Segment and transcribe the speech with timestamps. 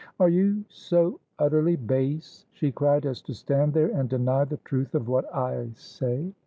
[0.19, 4.95] "Are you so utterly base," she cried, "as to stand there and deny the truth
[4.95, 6.33] of what I say?"